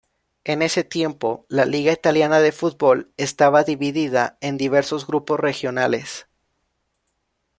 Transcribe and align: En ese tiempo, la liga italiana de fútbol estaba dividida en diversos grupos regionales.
En 0.45 0.63
ese 0.63 0.83
tiempo, 0.83 1.45
la 1.47 1.65
liga 1.65 1.91
italiana 1.93 2.39
de 2.39 2.51
fútbol 2.51 3.11
estaba 3.17 3.63
dividida 3.63 4.35
en 4.41 4.57
diversos 4.57 5.05
grupos 5.05 5.39
regionales. 5.39 6.25